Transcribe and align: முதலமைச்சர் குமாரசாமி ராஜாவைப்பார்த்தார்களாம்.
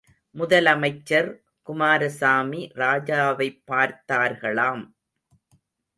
முதலமைச்சர் 0.35 1.29
குமாரசாமி 1.67 2.71
ராஜாவைப்பார்த்தார்களாம். 2.75 4.83